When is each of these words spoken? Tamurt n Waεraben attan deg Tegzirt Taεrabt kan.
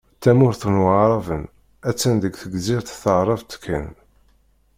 Tamurt 0.21 0.61
n 0.73 0.81
Waεraben 0.83 1.43
attan 1.89 2.15
deg 2.21 2.33
Tegzirt 2.41 2.95
Taεrabt 3.01 3.51
kan. 3.63 3.87